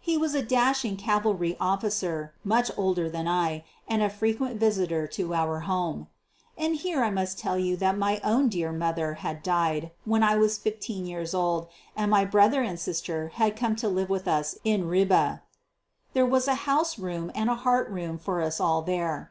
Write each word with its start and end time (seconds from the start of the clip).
He 0.00 0.16
was 0.16 0.34
a 0.34 0.42
dashing 0.42 0.96
cavalry 0.96 1.56
officer, 1.60 2.34
much 2.42 2.68
older 2.76 3.08
than 3.08 3.28
I, 3.28 3.64
and 3.86 4.02
a 4.02 4.10
frequent 4.10 4.58
visitor 4.58 5.04
at 5.04 5.20
our 5.32 5.60
home. 5.70 6.08
And 6.56 6.74
here 6.74 7.04
I 7.04 7.10
must 7.10 7.38
tell 7.38 7.60
that 7.76 7.96
my 7.96 8.20
own 8.24 8.48
dear 8.48 8.72
mother 8.72 9.14
had 9.22 9.40
died 9.40 9.92
when 10.04 10.24
I 10.24 10.34
was 10.34 10.58
fifteen 10.58 11.06
years 11.06 11.32
old, 11.32 11.68
and 11.94 12.10
my 12.10 12.24
brother 12.24 12.60
and 12.62 12.80
sister 12.80 13.28
had 13.34 13.54
come 13.54 13.76
to 13.76 13.88
live 13.88 14.10
with 14.10 14.26
us 14.26 14.58
in 14.64 14.88
Ribe. 14.88 15.42
There 16.12 16.26
was 16.26 16.48
house 16.48 16.98
room 16.98 17.30
and 17.36 17.48
heart 17.48 17.88
room 17.88 18.18
for 18.18 18.42
us 18.42 18.58
all 18.58 18.82
there. 18.82 19.30